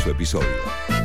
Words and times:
Confuso 0.00 0.10
Episodio. 0.10 0.48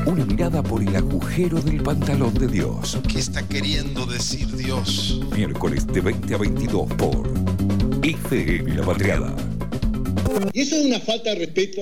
Una 0.05 0.25
mirada 0.25 0.63
por 0.63 0.81
el 0.81 0.95
agujero 0.95 1.59
del 1.59 1.81
pantalón 1.83 2.33
de 2.33 2.47
Dios. 2.47 2.97
¿Qué 3.11 3.19
está 3.19 3.45
queriendo 3.47 4.05
decir 4.05 4.55
Dios? 4.55 5.19
Miércoles 5.35 5.85
de 5.87 6.01
20 6.01 6.33
a 6.33 6.37
22 6.37 6.93
por 6.93 7.27
ICN 8.03 8.77
La 8.77 8.85
Patriada. 8.85 9.35
Y 10.53 10.61
eso 10.61 10.75
es 10.75 10.85
una 10.85 10.99
falta 10.99 11.31
de 11.31 11.35
respeto 11.45 11.81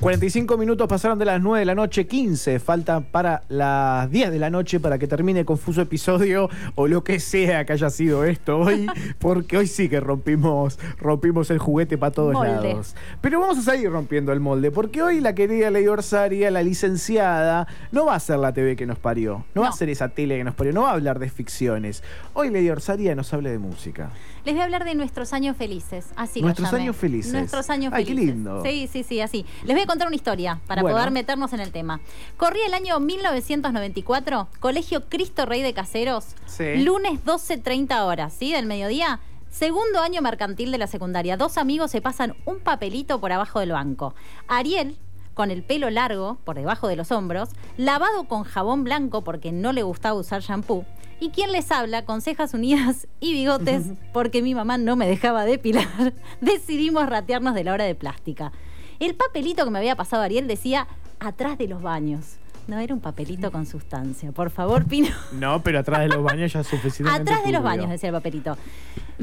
45 0.00 0.56
minutos 0.56 0.88
pasaron 0.88 1.18
de 1.18 1.26
las 1.26 1.42
9 1.42 1.58
de 1.58 1.66
la 1.66 1.74
noche, 1.74 2.06
15 2.06 2.58
faltan 2.58 3.04
para 3.04 3.42
las 3.50 4.10
10 4.10 4.30
de 4.30 4.38
la 4.38 4.48
noche 4.48 4.80
para 4.80 4.98
que 4.98 5.06
termine 5.06 5.44
confuso 5.44 5.82
episodio 5.82 6.48
o 6.74 6.88
lo 6.88 7.04
que 7.04 7.20
sea 7.20 7.66
que 7.66 7.74
haya 7.74 7.90
sido 7.90 8.24
esto 8.24 8.60
hoy, 8.60 8.86
porque 9.18 9.58
hoy 9.58 9.66
sí 9.66 9.90
que 9.90 10.00
rompimos, 10.00 10.78
rompimos 10.98 11.50
el 11.50 11.58
juguete 11.58 11.98
para 11.98 12.12
todos 12.12 12.32
Molde. 12.32 12.50
lados. 12.50 12.96
Pero 13.20 13.40
vamos 13.40 13.58
a 13.58 13.72
seguir 13.72 13.90
rompiendo 13.90 14.32
el 14.32 14.40
molde, 14.40 14.70
porque 14.70 15.02
hoy 15.02 15.20
la 15.20 15.34
querida 15.34 15.70
Ley 15.70 15.86
Orsaria, 15.86 16.50
la 16.50 16.62
licenciada, 16.62 17.68
no 17.92 18.06
va 18.06 18.14
a 18.14 18.20
ser 18.20 18.38
la 18.38 18.54
TV 18.54 18.76
que 18.76 18.86
nos 18.86 18.98
parió, 18.98 19.44
no, 19.54 19.62
va 19.62 19.68
a 19.68 19.72
ser 19.72 19.90
esa 19.90 20.08
tele 20.08 20.38
que 20.38 20.44
nos 20.44 20.54
parió, 20.54 20.72
no 20.72 20.82
va 20.82 20.90
a 20.90 20.94
hablar 20.94 21.18
de 21.18 21.28
ficciones. 21.28 22.02
Hoy 22.32 22.48
Ley 22.48 22.70
Orsaria 22.70 23.14
nos 23.14 23.34
habla 23.34 23.50
de 23.50 23.58
música. 23.58 24.10
Les 24.44 24.54
voy 24.54 24.60
a 24.62 24.64
hablar 24.64 24.84
de 24.84 24.94
nuestros 24.94 25.32
años 25.32 25.56
felices. 25.56 26.06
Así 26.16 26.40
Nuestros 26.42 26.72
años 26.72 26.96
felices. 26.96 27.32
Nuestros 27.32 27.68
años 27.70 27.92
Ay, 27.94 28.04
qué 28.04 28.10
felices. 28.12 28.34
lindo. 28.36 28.62
Sí, 28.64 28.88
sí, 28.90 29.02
sí, 29.02 29.20
así. 29.20 29.44
Les 29.64 29.74
voy 29.74 29.82
a 29.82 29.86
contar 29.86 30.06
una 30.06 30.16
historia 30.16 30.60
para 30.66 30.82
Bueno. 30.82 30.96
poder 30.96 31.10
meternos 31.10 31.52
en 31.52 31.60
el 31.60 31.72
tema. 31.72 32.00
Corría 32.36 32.66
el 32.66 32.74
año 32.74 32.98
1994, 33.00 34.48
Colegio 34.60 35.08
Cristo 35.08 35.46
Rey 35.46 35.62
de 35.62 35.74
Caseros, 35.74 36.26
Sí. 36.46 36.76
lunes 36.82 37.24
12.30 37.24 38.04
horas, 38.04 38.32
¿sí? 38.32 38.52
Del 38.52 38.66
mediodía. 38.66 39.20
Segundo 39.50 40.00
año 40.00 40.22
mercantil 40.22 40.70
de 40.70 40.78
la 40.78 40.86
secundaria. 40.86 41.36
Dos 41.36 41.58
amigos 41.58 41.90
se 41.90 42.00
pasan 42.00 42.36
un 42.44 42.60
papelito 42.60 43.20
por 43.20 43.32
abajo 43.32 43.58
del 43.60 43.72
banco. 43.72 44.14
Ariel, 44.46 44.96
con 45.40 45.50
el 45.50 45.62
pelo 45.62 45.88
largo 45.88 46.36
por 46.44 46.56
debajo 46.56 46.86
de 46.86 46.96
los 46.96 47.10
hombros, 47.10 47.48
lavado 47.78 48.24
con 48.24 48.44
jabón 48.44 48.84
blanco 48.84 49.24
porque 49.24 49.52
no 49.52 49.72
le 49.72 49.82
gustaba 49.82 50.20
usar 50.20 50.42
shampoo. 50.42 50.84
Y 51.18 51.30
quien 51.30 51.50
les 51.50 51.72
habla 51.72 52.04
con 52.04 52.20
cejas 52.20 52.52
unidas 52.52 53.08
y 53.20 53.32
bigotes 53.32 53.86
porque 54.12 54.42
mi 54.42 54.54
mamá 54.54 54.76
no 54.76 54.96
me 54.96 55.08
dejaba 55.08 55.46
depilar. 55.46 56.12
Decidimos 56.42 57.08
ratearnos 57.08 57.54
de 57.54 57.64
la 57.64 57.72
hora 57.72 57.84
de 57.84 57.94
plástica. 57.94 58.52
El 58.98 59.14
papelito 59.14 59.64
que 59.64 59.70
me 59.70 59.78
había 59.78 59.96
pasado 59.96 60.22
Ariel 60.22 60.46
decía 60.46 60.86
atrás 61.20 61.56
de 61.56 61.68
los 61.68 61.80
baños. 61.80 62.36
No 62.68 62.78
era 62.78 62.92
un 62.92 63.00
papelito 63.00 63.50
con 63.50 63.64
sustancia. 63.64 64.32
Por 64.32 64.50
favor, 64.50 64.84
Pino. 64.84 65.08
No, 65.32 65.62
pero 65.62 65.78
atrás 65.78 66.00
de 66.00 66.08
los 66.08 66.22
baños 66.22 66.52
ya 66.52 66.60
es 66.60 66.66
suficientemente 66.66 67.32
Atrás 67.32 67.46
de 67.46 67.52
los 67.52 67.62
baños, 67.62 67.88
decía 67.88 68.10
el 68.10 68.14
papelito. 68.14 68.58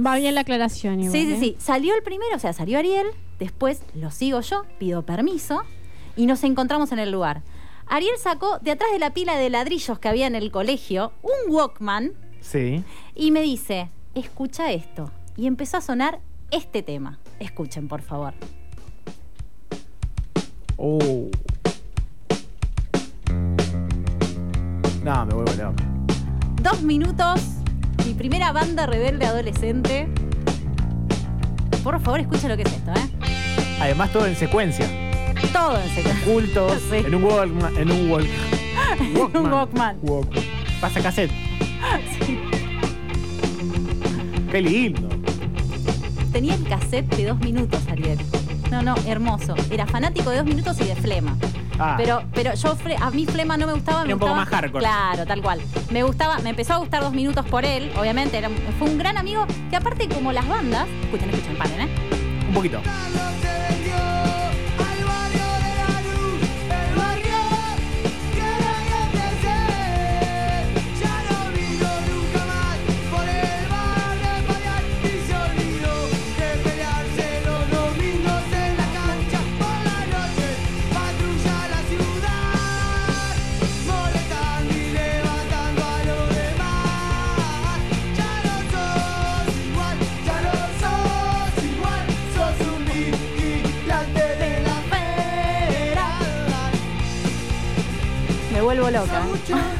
Va 0.03 0.15
bien 0.15 0.33
la 0.33 0.41
aclaración, 0.41 0.99
igual, 0.99 1.11
Sí, 1.11 1.27
sí, 1.27 1.33
¿eh? 1.33 1.37
sí. 1.39 1.55
Salió 1.59 1.93
el 1.95 2.01
primero, 2.01 2.35
o 2.35 2.39
sea, 2.39 2.53
salió 2.53 2.79
Ariel, 2.79 3.05
después 3.37 3.83
lo 3.93 4.09
sigo 4.09 4.41
yo, 4.41 4.65
pido 4.79 5.03
permiso 5.03 5.61
y 6.17 6.25
nos 6.25 6.43
encontramos 6.43 6.91
en 6.91 6.99
el 6.99 7.11
lugar. 7.11 7.43
Ariel 7.85 8.17
sacó 8.21 8.59
de 8.59 8.71
atrás 8.71 8.91
de 8.91 8.99
la 8.99 9.13
pila 9.13 9.37
de 9.37 9.49
ladrillos 9.49 9.97
que 9.99 10.09
había 10.09 10.27
en 10.27 10.35
el 10.35 10.51
colegio 10.51 11.13
un 11.21 11.53
Walkman 11.53 12.11
Sí. 12.41 12.83
y 13.15 13.31
me 13.31 13.41
dice, 13.41 13.89
escucha 14.15 14.71
esto. 14.71 15.09
Y 15.37 15.47
empezó 15.47 15.77
a 15.77 15.81
sonar 15.81 16.19
este 16.51 16.81
tema. 16.83 17.19
Escuchen, 17.39 17.87
por 17.87 18.01
favor. 18.01 18.33
Oh. 20.75 21.29
No, 25.03 25.25
me 25.25 25.33
vuelvo 25.33 25.53
loco. 25.53 25.83
Dos 26.61 26.81
minutos, 26.81 27.41
mi 28.05 28.13
primera 28.13 28.51
banda 28.51 28.85
rebelde 28.85 29.25
adolescente. 29.25 30.07
Por 31.83 31.99
favor, 32.01 32.19
escuchen 32.19 32.49
lo 32.49 32.57
que 32.57 32.63
es 32.63 32.73
esto, 32.73 32.91
¿eh? 32.91 33.77
Además, 33.79 34.11
todo 34.11 34.25
en 34.25 34.35
secuencia. 34.35 34.85
Todo 35.53 35.79
en 35.81 35.89
serio. 35.95 36.11
Cultos, 36.25 36.73
Sí. 36.89 36.97
en 36.97 37.15
un 37.15 37.23
Walkman. 37.23 37.77
En 37.77 37.91
un, 37.91 38.11
walk, 38.11 38.27
un 39.35 39.51
Walkman. 39.51 39.97
Walkman. 40.01 40.43
Pasa 40.81 41.01
cassette. 41.01 41.31
Qué 44.51 44.61
lindo. 44.61 45.09
Tenía 46.31 46.55
el 46.55 46.63
cassette 46.67 47.07
de 47.15 47.25
dos 47.25 47.39
minutos, 47.39 47.81
Ariel. 47.89 48.19
No, 48.71 48.81
no, 48.81 48.95
hermoso. 49.05 49.55
Era 49.71 49.85
fanático 49.87 50.29
de 50.29 50.37
dos 50.37 50.45
minutos 50.45 50.79
y 50.81 50.85
de 50.85 50.95
flema. 50.95 51.35
Ah. 51.79 51.95
Pero, 51.97 52.23
pero 52.33 52.53
yo, 52.55 52.75
a 53.01 53.11
mí 53.11 53.25
flema 53.25 53.55
no 53.57 53.67
me 53.67 53.73
gustaba. 53.73 53.99
me 54.01 54.07
Era 54.07 54.15
un 54.15 54.19
poco 54.19 54.35
más 54.35 54.47
hardcore. 54.49 54.79
Claro, 54.83 55.25
tal 55.25 55.41
cual. 55.41 55.61
Me 55.91 56.03
gustaba, 56.03 56.37
me 56.39 56.49
empezó 56.49 56.73
a 56.73 56.77
gustar 56.77 57.01
dos 57.01 57.13
minutos 57.13 57.45
por 57.45 57.65
él, 57.65 57.91
obviamente. 57.99 58.37
Era, 58.37 58.49
fue 58.79 58.89
un 58.89 58.97
gran 58.97 59.17
amigo 59.17 59.45
que 59.69 59.75
aparte 59.75 60.07
como 60.09 60.31
las 60.31 60.47
bandas, 60.47 60.87
escuchen, 61.03 61.29
escuchen, 61.29 61.57
paren, 61.57 61.81
¿eh? 61.81 61.87
Un 62.47 62.53
poquito. 62.53 62.79
Vuelvo 98.91 99.05
loca. 99.05 99.76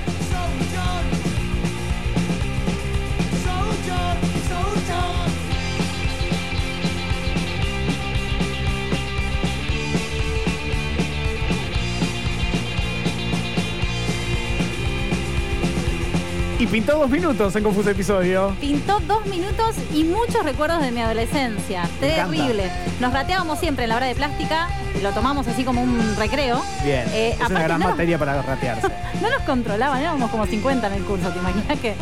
Pintó 16.71 16.97
dos 16.97 17.09
minutos 17.09 17.55
en 17.55 17.63
Confuso 17.63 17.89
Episodio. 17.89 18.55
Pintó 18.59 18.99
dos 19.01 19.25
minutos 19.25 19.75
y 19.93 20.03
muchos 20.03 20.43
recuerdos 20.43 20.81
de 20.81 20.91
mi 20.91 21.01
adolescencia. 21.01 21.83
Me 22.01 22.13
encanta. 22.13 22.31
Terrible. 22.37 22.71
Nos 22.99 23.13
rateábamos 23.13 23.59
siempre 23.59 23.83
en 23.85 23.89
la 23.89 23.97
hora 23.97 24.05
de 24.07 24.15
plástica, 24.15 24.67
lo 25.01 25.11
tomamos 25.11 25.47
así 25.47 25.63
como 25.63 25.81
un 25.81 26.15
recreo. 26.17 26.61
Bien. 26.83 27.05
Eh, 27.13 27.37
es 27.39 27.49
una 27.49 27.63
gran 27.63 27.79
no- 27.79 27.89
materia 27.89 28.17
para 28.17 28.41
ratearse. 28.41 28.87
No 29.21 29.31
nos 29.31 29.41
controlaban, 29.41 29.99
éramos 29.99 30.29
como 30.29 30.45
50 30.45 30.85
en 30.87 30.93
el 30.93 31.01
curso, 31.03 31.29
¿te 31.29 31.39
imaginas 31.39 31.79
que? 31.79 31.95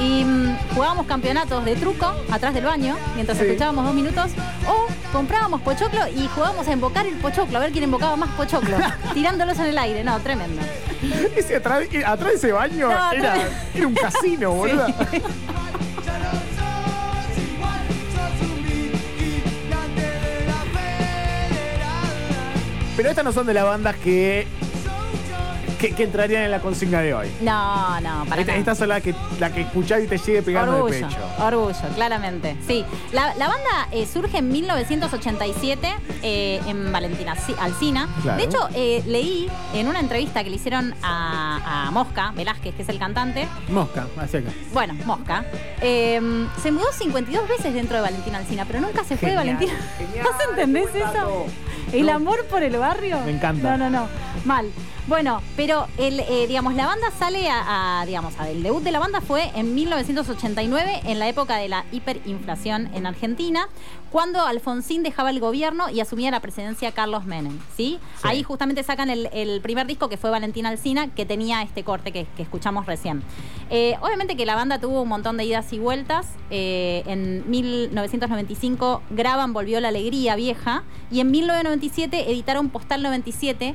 Y 0.00 0.24
mm, 0.24 0.56
jugábamos 0.74 1.04
campeonatos 1.04 1.62
de 1.66 1.76
truco 1.76 2.10
atrás 2.30 2.54
del 2.54 2.64
baño, 2.64 2.96
mientras 3.14 3.36
Sí. 3.36 3.44
escuchábamos 3.44 3.84
dos 3.84 3.94
minutos, 3.94 4.30
o 4.66 4.86
comprábamos 5.12 5.60
pochoclo 5.60 6.00
y 6.08 6.26
jugábamos 6.34 6.66
a 6.66 6.72
invocar 6.72 7.06
el 7.06 7.14
pochoclo, 7.16 7.58
a 7.58 7.60
ver 7.60 7.72
quién 7.72 7.84
invocaba 7.84 8.16
más 8.16 8.30
pochoclo, 8.30 8.78
tirándolos 9.14 9.58
en 9.58 9.66
el 9.66 9.76
aire. 9.76 10.02
No, 10.02 10.18
tremendo. 10.20 10.62
Ese 11.36 11.56
atrás, 11.56 11.84
eh, 11.92 12.02
atrás 12.04 12.30
de 12.32 12.36
ese 12.36 12.52
baño 12.52 12.88
No, 12.88 13.12
era, 13.12 13.32
atrás- 13.34 13.50
era 13.74 13.86
un 13.86 13.94
casino, 13.94 14.50
boludo. 14.52 14.86
Pero 22.96 23.10
estas 23.10 23.24
no 23.24 23.32
son 23.32 23.46
de 23.46 23.52
las 23.54 23.64
bandas 23.64 23.94
que, 23.96 24.46
que, 25.78 25.92
que 25.94 26.04
entrarían 26.04 26.42
en 26.44 26.50
la 26.50 26.60
consigna 26.60 27.00
de 27.00 27.14
hoy. 27.14 27.28
No, 27.40 28.00
no, 28.00 28.24
para 28.26 28.40
Esta- 28.40 28.52
nada. 28.52 28.58
Estas 28.58 28.78
son 28.78 28.88
las 28.88 29.02
que, 29.02 29.14
la 29.38 29.52
que 29.52 29.62
escuchás 29.62 30.02
y 30.02 30.06
te 30.06 30.18
sigue 30.18 30.42
pegando 30.42 30.76
Orgullo, 30.76 30.94
de 30.94 31.02
pecho. 31.02 31.18
orgullo, 31.40 31.88
claramente. 31.94 32.56
Sí, 32.66 32.84
la, 33.12 33.34
la 33.34 33.48
banda 33.48 33.88
eh, 33.92 34.06
surge 34.06 34.38
en 34.38 34.48
1987 34.48 35.88
eh, 36.22 36.60
en 36.66 36.90
Valentina 36.92 37.34
Alci- 37.36 37.56
Alsina. 37.58 38.08
Claro. 38.22 38.38
De 38.38 38.44
hecho, 38.44 38.68
eh, 38.74 39.02
leí 39.06 39.48
en 39.74 39.88
una 39.88 40.00
entrevista 40.00 40.42
que 40.44 40.50
le 40.50 40.56
hicieron 40.56 40.94
a, 41.02 41.86
a 41.86 41.90
Mosca 41.90 42.32
Velázquez, 42.34 42.74
que 42.74 42.82
es 42.82 42.88
el 42.88 42.98
cantante, 42.98 43.46
Mosca, 43.68 44.06
hacia 44.18 44.40
acá. 44.40 44.50
bueno, 44.72 44.94
Mosca, 45.04 45.44
eh, 45.80 46.20
se 46.62 46.72
mudó 46.72 46.92
52 46.92 47.48
veces 47.48 47.74
dentro 47.74 47.96
de 47.96 48.02
Valentina 48.02 48.38
Alsina, 48.38 48.64
pero 48.64 48.80
nunca 48.80 49.04
se 49.04 49.16
fue 49.16 49.30
de 49.30 49.36
Valentina. 49.36 49.72
genial, 49.98 50.24
¿Vos 50.26 50.36
entendés 50.50 50.88
eso? 50.94 51.46
¿El 51.92 52.08
amor 52.08 52.44
por 52.46 52.62
el 52.62 52.76
barrio? 52.76 53.18
Me 53.24 53.30
encanta. 53.32 53.76
No, 53.76 53.88
no, 53.88 53.90
no. 53.90 54.08
Mal. 54.46 54.70
Bueno, 55.08 55.42
pero 55.56 55.86
el, 55.98 56.20
eh, 56.20 56.46
digamos, 56.48 56.74
la 56.74 56.86
banda 56.86 57.08
sale 57.18 57.48
a, 57.48 58.00
a, 58.00 58.06
digamos, 58.06 58.38
a- 58.38 58.48
el 58.48 58.62
debut 58.62 58.82
de 58.82 58.92
la 58.92 58.98
banda 59.00 59.20
fue 59.20 59.50
en 59.54 59.74
1989, 59.74 61.00
en 61.04 61.18
la 61.18 61.28
época 61.28 61.56
de 61.56 61.68
la 61.68 61.84
hiperinflación 61.92 62.88
en 62.94 63.06
Argentina, 63.06 63.68
cuando 64.10 64.40
Alfonsín 64.46 65.02
dejaba 65.02 65.30
el 65.30 65.40
gobierno 65.40 65.90
y 65.90 66.00
asumía 66.00 66.30
la 66.30 66.40
presidencia 66.40 66.92
Carlos 66.92 67.24
Menem, 67.24 67.58
¿sí? 67.76 67.98
Sí. 68.16 68.22
Ahí 68.22 68.42
justamente 68.42 68.82
sacan 68.82 69.10
el, 69.10 69.28
el 69.32 69.60
primer 69.60 69.86
disco 69.86 70.08
que 70.08 70.16
fue 70.16 70.30
Valentina 70.30 70.68
Alsina, 70.70 71.08
que 71.08 71.26
tenía 71.26 71.62
este 71.62 71.82
corte 71.84 72.12
que, 72.12 72.26
que 72.36 72.42
escuchamos 72.42 72.86
recién. 72.86 73.22
Eh, 73.70 73.96
obviamente 74.00 74.36
que 74.36 74.46
la 74.46 74.54
banda 74.54 74.78
tuvo 74.78 75.02
un 75.02 75.08
montón 75.08 75.36
de 75.36 75.44
idas 75.44 75.72
y 75.72 75.78
vueltas. 75.80 76.26
Eh, 76.50 77.02
en 77.06 77.48
1995 77.50 79.02
graban 79.10 79.52
Volvió 79.52 79.80
la 79.80 79.88
Alegría 79.88 80.36
Vieja 80.36 80.84
y 81.10 81.20
en 81.20 81.30
1997 81.32 82.30
editaron 82.30 82.68
Postal 82.70 83.02
97. 83.02 83.74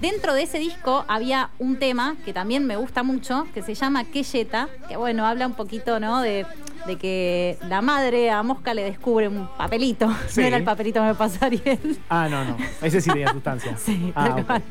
Dentro 0.00 0.32
de 0.34 0.42
ese 0.44 0.58
disco 0.58 1.04
había 1.08 1.50
un 1.58 1.76
tema 1.76 2.14
que 2.24 2.32
también 2.32 2.66
me 2.66 2.76
gusta 2.76 3.02
mucho, 3.02 3.46
que 3.52 3.62
se 3.62 3.74
llama 3.74 4.04
Queyeta, 4.04 4.68
que 4.88 4.96
bueno, 4.96 5.26
habla 5.26 5.46
un 5.46 5.54
poquito, 5.54 5.98
¿no? 5.98 6.20
De, 6.20 6.46
de 6.86 6.96
que 6.96 7.58
la 7.68 7.82
madre 7.82 8.30
a 8.30 8.44
Mosca 8.44 8.74
le 8.74 8.84
descubre 8.84 9.26
un 9.26 9.48
papelito. 9.58 10.08
Sí. 10.28 10.40
No 10.42 10.46
era 10.46 10.56
el 10.58 10.62
papelito 10.64 11.00
que 11.00 11.06
me 11.06 11.14
pasó 11.16 11.44
Ariel. 11.44 11.98
Ah, 12.08 12.28
no, 12.30 12.44
no. 12.44 12.56
Ese 12.80 13.00
sí 13.00 13.10
tenía 13.10 13.32
sustancia. 13.32 13.76
Sí, 13.84 14.12
Ah, 14.14 14.40
cual. 14.46 14.62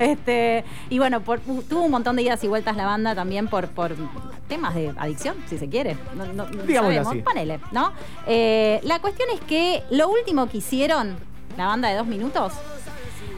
Este, 0.00 0.64
y 0.90 0.98
bueno, 0.98 1.20
por- 1.20 1.38
tuvo 1.40 1.82
un 1.82 1.90
montón 1.92 2.16
de 2.16 2.22
idas 2.22 2.42
y 2.42 2.48
vueltas 2.48 2.76
la 2.76 2.86
banda 2.86 3.14
también 3.14 3.46
por, 3.46 3.68
por 3.68 3.94
temas 4.48 4.74
de 4.74 4.92
adicción, 4.98 5.36
si 5.48 5.56
se 5.56 5.68
quiere. 5.68 5.96
No, 6.16 6.26
no- 6.26 6.46
no 6.48 6.62
Digámoslo 6.64 6.94
sabemos. 7.04 7.08
así. 7.12 7.22
Ponele, 7.22 7.60
¿no? 7.70 7.92
Eh, 8.26 8.80
la 8.82 8.98
cuestión 8.98 9.28
es 9.32 9.40
que 9.42 9.84
lo 9.90 10.08
último 10.08 10.48
que 10.48 10.58
hicieron, 10.58 11.14
la 11.56 11.66
banda 11.66 11.88
de 11.90 11.94
dos 11.96 12.06
minutos, 12.08 12.52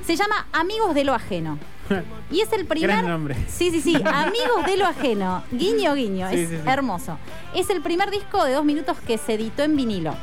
se 0.06 0.16
llama 0.16 0.46
Amigos 0.52 0.94
de 0.94 1.04
lo 1.04 1.14
Ajeno. 1.14 1.58
Y 2.30 2.40
es 2.40 2.52
el 2.52 2.66
primer. 2.66 2.90
Gran 2.90 3.08
nombre. 3.08 3.36
Sí, 3.48 3.70
sí, 3.70 3.80
sí. 3.80 3.94
Amigos 4.04 4.66
de 4.66 4.76
lo 4.76 4.86
ajeno. 4.86 5.44
Guiño, 5.52 5.94
guiño. 5.94 6.28
Sí, 6.30 6.40
es 6.40 6.48
sí, 6.48 6.56
sí. 6.56 6.62
hermoso. 6.66 7.18
Es 7.54 7.70
el 7.70 7.82
primer 7.82 8.10
disco 8.10 8.44
de 8.44 8.54
dos 8.54 8.64
minutos 8.64 8.98
que 9.06 9.18
se 9.18 9.34
editó 9.34 9.62
en 9.62 9.76
vinilo. 9.76 10.14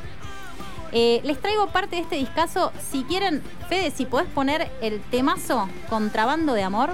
Eh, 0.92 1.22
les 1.24 1.40
traigo 1.40 1.68
parte 1.68 1.96
de 1.96 2.02
este 2.02 2.16
discazo. 2.18 2.72
Si 2.92 3.04
quieren, 3.04 3.42
Fede, 3.70 3.92
si 3.92 4.06
podés 4.06 4.28
poner 4.28 4.70
el 4.82 5.02
temazo 5.02 5.70
Contrabando 5.90 6.54
de 6.54 6.64
Amor. 6.64 6.92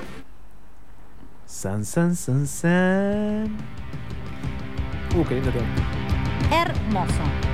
San, 1.45 1.83
san, 1.83 2.15
san, 2.15 2.45
san. 2.47 3.57
Uh, 5.15 5.25
qué 5.25 5.35
lindo 5.35 5.51
tema. 5.51 5.65
Hermoso. 6.51 7.48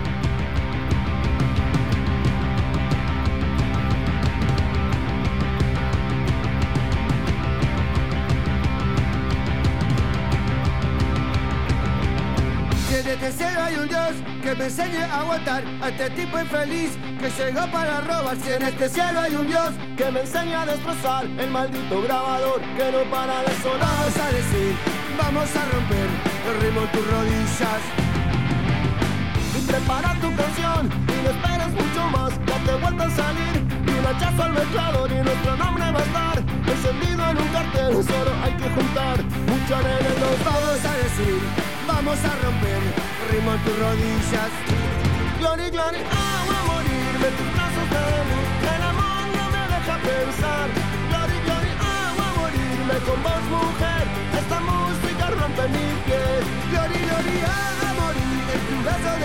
En 13.15 13.23
este 13.23 13.45
cielo 13.45 13.63
hay 13.63 13.75
un 13.75 13.87
Dios 13.87 14.11
que 14.43 14.55
me 14.55 14.65
enseñe 14.65 15.01
a 15.01 15.21
aguantar 15.21 15.63
a 15.81 15.87
este 15.87 16.09
tipo 16.09 16.37
infeliz 16.37 16.97
que 17.17 17.29
llegó 17.29 17.65
para 17.71 18.01
robar. 18.01 18.35
Si 18.35 18.51
en 18.51 18.61
este 18.61 18.89
cielo 18.89 19.21
hay 19.21 19.35
un 19.35 19.47
Dios 19.47 19.69
que 19.95 20.11
me 20.11 20.19
enseña 20.19 20.63
a 20.63 20.65
destrozar 20.65 21.23
el 21.23 21.49
maldito 21.49 22.01
grabador 22.01 22.59
que 22.75 22.91
no 22.91 23.09
para 23.09 23.39
de 23.43 23.55
sonar. 23.63 23.79
Vamos 23.79 24.17
a 24.19 24.27
decir, 24.35 24.75
vamos 25.17 25.49
a 25.55 25.65
romper 25.71 26.09
el 26.49 26.61
ritmo 26.61 26.81
en 26.81 26.91
tus 26.91 27.07
rodillas. 27.07 27.81
Y 29.55 29.61
prepara 29.65 30.13
tu 30.19 30.35
canción 30.35 30.91
y 31.07 31.23
no 31.23 31.29
esperes 31.29 31.71
mucho 31.71 32.01
más. 32.11 32.45
Date 32.45 32.81
vuelta 32.81 33.05
a 33.05 33.11
salir 33.11 33.55
y 33.87 33.91
un 33.97 34.05
hachazo 34.07 34.43
al 34.43 34.53
mezclador 34.53 35.09
y 35.09 35.15
nuestro 35.15 35.55
nombre 35.55 35.85
va 35.89 35.99
a 35.99 36.03
estar 36.03 36.37
encendido 36.67 37.29
en 37.29 37.37
un 37.37 37.47
cartel. 37.47 37.93
Solo 37.93 38.31
hay 38.43 38.53
que 38.57 38.69
juntar 38.75 39.19
y 39.19 40.19
nos 40.19 40.45
vamos 40.45 40.85
a 40.85 40.97
decir, 40.97 41.39
vamos 41.87 42.19
a 42.19 42.35
romper 42.43 43.04
en 43.53 43.59
tus 43.63 43.77
rodillas. 43.77 44.51
Glory, 45.39 45.69
glory, 45.69 45.99
agua 45.99 46.57
a 46.61 46.65
morirme 46.71 47.27
tus 47.37 47.49
brazos 47.53 47.87
de 47.93 48.05
luz. 48.29 48.47
El 48.73 48.81
amor 48.91 49.23
no 49.37 49.43
me 49.53 49.63
deja 49.73 49.95
pensar. 50.09 50.67
Glory, 51.09 51.37
glory, 51.45 51.71
agua 52.01 52.25
a 52.29 52.39
morirme 52.39 52.97
con 53.05 53.17
vos, 53.25 53.43
mujer. 53.55 54.03
Esta 54.39 54.59
música 54.61 55.29
rompe 55.29 55.63
mi 55.75 55.87
piel. 56.05 56.43
Glory, 56.71 56.99
glory, 57.07 57.34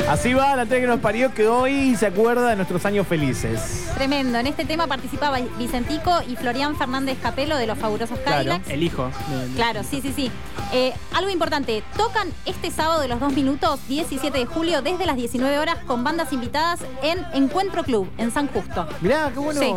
Así 0.09 0.35
va 0.35 0.57
la 0.57 0.67
tele 0.67 0.83
que 0.83 0.87
nos 0.89 1.01
parió 1.01 1.33
que 1.33 1.47
hoy 1.47 1.95
se 1.97 2.07
acuerda 2.07 2.49
de 2.49 2.57
nuestros 2.57 2.85
años 2.85 3.07
felices. 3.07 3.89
Tremendo. 3.95 4.39
En 4.39 4.47
este 4.47 4.65
tema 4.65 4.87
participaba 4.87 5.39
Vicentico 5.59 6.21
y 6.27 6.37
Florian 6.37 6.77
Fernández 6.77 7.17
Capelo 7.23 7.57
de 7.57 7.67
los 7.67 7.79
fabulosos 7.79 8.19
Claro. 8.19 8.39
Cadillacs. 8.39 8.71
El 8.71 8.83
hijo. 8.83 9.11
Claro, 9.55 9.83
sí, 9.89 10.01
sí, 10.03 10.13
sí. 10.15 10.31
Eh, 10.73 10.93
algo 11.15 11.31
importante, 11.31 11.83
tocan 11.97 12.29
este 12.45 12.71
sábado 12.71 13.01
de 13.01 13.09
los 13.09 13.21
dos 13.21 13.33
minutos, 13.33 13.81
17 13.89 14.37
de 14.39 14.47
julio, 14.47 14.83
desde 14.83 15.07
las 15.07 15.17
19 15.17 15.59
horas, 15.59 15.77
con 15.87 16.03
bandas 16.05 16.33
invitadas 16.33 16.81
en 17.03 17.25
Encuentro 17.33 17.83
Club, 17.85 18.09
en 18.19 18.31
San 18.33 18.49
Justo. 18.49 18.87
Mirá, 19.01 19.31
qué 19.33 19.39
bueno. 19.41 19.61
Sí. 19.61 19.73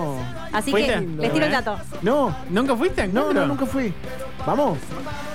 Así 0.51 0.73
que 0.73 1.01
les 1.19 1.33
tiro 1.33 1.45
el 1.45 1.51
dato. 1.51 1.79
No, 2.01 2.35
¿Nunca 2.49 2.75
fuiste 2.75 3.07
no, 3.07 3.33
no, 3.33 3.45
nunca 3.45 3.65
fui. 3.65 3.93
Vamos. 4.45 4.77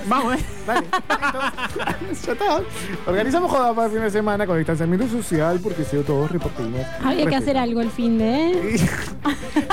Vamos, 0.07 0.35
eh. 0.35 0.45
Dale. 0.69 0.87
ya 2.25 2.31
está. 2.31 2.61
Organizamos 3.07 3.51
joda 3.51 3.73
para 3.73 3.87
el 3.87 3.93
fin 3.93 4.01
de 4.01 4.11
semana 4.11 4.45
con 4.45 4.57
distanciamiento 4.57 5.07
social 5.07 5.59
porque 5.61 5.83
no 5.93 6.01
todos 6.01 6.31
repartimos. 6.31 6.85
Había 7.03 7.25
que 7.25 7.35
hacer 7.35 7.57
algo 7.57 7.81
el 7.81 7.89
fin 7.89 8.17
de, 8.19 8.51
¿eh? 8.51 8.79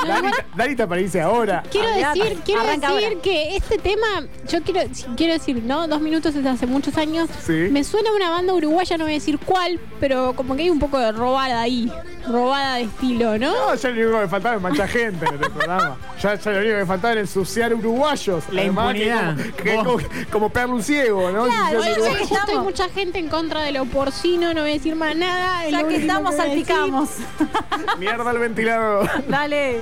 Dani 0.56 0.74
te 0.74 0.82
aparece 0.82 1.20
ahora. 1.20 1.62
Quiero 1.70 1.88
decir, 1.90 2.38
quiero 2.44 2.62
arranca 2.62 2.92
decir 2.92 3.08
ahora. 3.08 3.22
que 3.22 3.56
este 3.56 3.78
tema, 3.78 4.06
yo 4.48 4.62
quiero, 4.62 4.80
quiero 5.16 5.32
decir, 5.34 5.62
¿no? 5.62 5.86
Dos 5.86 6.00
minutos 6.00 6.34
desde 6.34 6.48
hace 6.48 6.66
muchos 6.66 6.96
años. 6.96 7.28
Sí. 7.44 7.68
Me 7.70 7.84
suena 7.84 8.10
a 8.10 8.16
una 8.16 8.30
banda 8.30 8.54
uruguaya, 8.54 8.96
no 8.96 9.04
voy 9.04 9.12
a 9.12 9.16
decir 9.16 9.38
cuál, 9.38 9.78
pero 10.00 10.34
como 10.34 10.56
que 10.56 10.62
hay 10.62 10.70
un 10.70 10.78
poco 10.78 10.98
de 10.98 11.12
robada 11.12 11.60
ahí. 11.60 11.92
Robada 12.26 12.76
de 12.76 12.82
estilo, 12.82 13.38
¿no? 13.38 13.52
No, 13.52 13.74
ya 13.74 13.88
lo 13.90 13.94
único 13.94 14.12
que 14.12 14.22
me 14.22 14.28
faltaba 14.28 14.70
es 14.70 14.90
gente 14.90 15.26
en 15.26 15.34
este 15.34 15.50
programa. 15.50 15.96
Ya, 16.22 16.34
ya 16.34 16.50
lo 16.50 16.58
único 16.58 16.72
que 16.72 16.78
me 16.80 16.86
faltaba 16.86 17.12
era 17.12 17.20
ensuciar 17.20 17.74
uruguayos. 17.74 18.44
La 18.50 18.62
Además, 18.62 18.94
que 18.94 19.04
impunidad. 19.06 19.36
como- 19.36 19.56
Que, 19.56 19.76
Vos. 19.76 19.84
como, 19.84 19.98
como 20.32 20.48
perro 20.50 20.74
un 20.74 20.82
ciego, 20.82 21.30
¿no? 21.30 21.44
Claro, 21.44 21.80
ya 21.84 21.94
que 22.16 22.22
estamos. 22.24 22.64
mucha 22.64 22.88
gente 22.88 23.18
en 23.18 23.28
contra 23.28 23.62
de 23.62 23.72
lo 23.72 23.84
porcino, 23.84 24.54
no 24.54 24.62
voy 24.62 24.70
a 24.70 24.74
decir 24.74 24.94
más 24.96 25.14
nada. 25.14 25.68
Ya 25.68 25.82
lo 25.82 25.88
que 25.88 25.96
estamos, 25.96 26.34
salpicamos. 26.36 27.10
Mierda 27.98 28.30
el 28.30 28.38
ventilador. 28.38 29.10
Dale. 29.28 29.80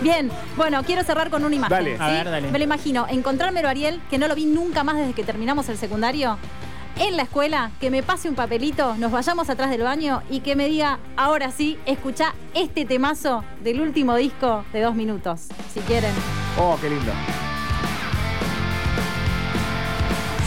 Bien, 0.00 0.30
bueno, 0.56 0.82
quiero 0.84 1.02
cerrar 1.02 1.28
con 1.30 1.44
una 1.44 1.54
imagen. 1.56 1.76
Dale. 1.76 1.96
A 1.98 2.08
ver, 2.08 2.30
dale. 2.30 2.50
Me 2.50 2.58
lo 2.58 2.64
imagino, 2.64 3.06
encontrármelo 3.08 3.68
a 3.68 3.72
Ariel, 3.72 4.00
que 4.10 4.18
no 4.18 4.28
lo 4.28 4.34
vi 4.34 4.44
nunca 4.46 4.84
más 4.84 4.96
desde 4.96 5.12
que 5.12 5.24
terminamos 5.24 5.68
el 5.68 5.76
secundario, 5.78 6.38
en 6.98 7.16
la 7.16 7.24
escuela, 7.24 7.70
que 7.80 7.90
me 7.90 8.02
pase 8.02 8.28
un 8.28 8.34
papelito, 8.34 8.94
nos 8.96 9.12
vayamos 9.12 9.48
atrás 9.50 9.70
del 9.70 9.82
baño 9.82 10.22
y 10.30 10.40
que 10.40 10.56
me 10.56 10.68
diga, 10.68 10.98
ahora 11.16 11.50
sí, 11.50 11.78
escucha 11.86 12.34
este 12.54 12.84
temazo 12.84 13.44
del 13.62 13.80
último 13.80 14.16
disco 14.16 14.64
de 14.72 14.80
dos 14.82 14.94
minutos, 14.94 15.48
si 15.72 15.80
quieren. 15.80 16.12
Oh, 16.58 16.76
qué 16.80 16.90
lindo. 16.90 17.12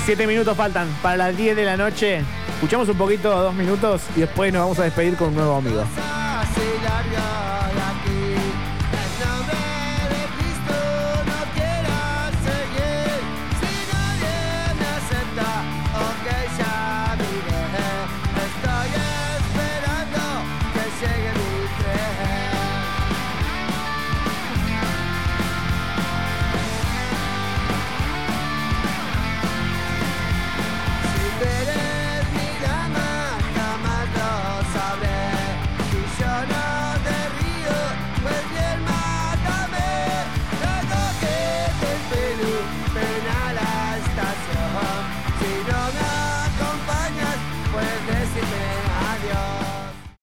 Siete 0.06 0.28
minutos 0.28 0.56
faltan 0.56 0.88
para 1.02 1.18
las 1.18 1.38
10 1.38 1.56
de 1.56 1.66
la 1.66 1.78
noche. 1.78 2.22
Escuchamos 2.54 2.88
un 2.90 2.98
poquito, 2.98 3.30
dos 3.30 3.54
minutos, 3.54 4.02
y 4.16 4.20
después 4.22 4.54
nos 4.54 4.62
vamos 4.62 4.80
a 4.80 4.84
despedir 4.84 5.18
con 5.18 5.30
un 5.30 5.36
nuevo 5.36 5.56
amigo. 5.56 5.84